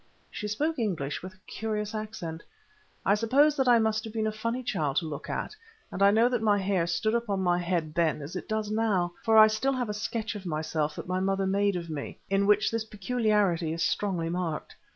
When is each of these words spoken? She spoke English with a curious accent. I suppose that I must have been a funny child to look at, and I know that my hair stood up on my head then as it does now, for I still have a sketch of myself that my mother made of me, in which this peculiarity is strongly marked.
She 0.31 0.47
spoke 0.47 0.79
English 0.79 1.21
with 1.21 1.35
a 1.35 1.45
curious 1.45 1.93
accent. 1.93 2.41
I 3.05 3.13
suppose 3.13 3.55
that 3.55 3.67
I 3.67 3.77
must 3.77 4.03
have 4.03 4.11
been 4.13 4.25
a 4.25 4.31
funny 4.31 4.63
child 4.63 4.95
to 4.97 5.05
look 5.05 5.29
at, 5.29 5.55
and 5.91 6.01
I 6.01 6.09
know 6.09 6.27
that 6.27 6.41
my 6.41 6.57
hair 6.57 6.87
stood 6.87 7.13
up 7.13 7.29
on 7.29 7.39
my 7.41 7.59
head 7.59 7.93
then 7.93 8.19
as 8.23 8.35
it 8.35 8.49
does 8.49 8.71
now, 8.71 9.13
for 9.23 9.37
I 9.37 9.45
still 9.45 9.73
have 9.73 9.89
a 9.89 9.93
sketch 9.93 10.33
of 10.33 10.43
myself 10.43 10.95
that 10.95 11.07
my 11.07 11.19
mother 11.19 11.45
made 11.45 11.75
of 11.75 11.87
me, 11.87 12.17
in 12.31 12.47
which 12.47 12.71
this 12.71 12.83
peculiarity 12.85 13.73
is 13.73 13.83
strongly 13.83 14.27
marked. 14.29 14.75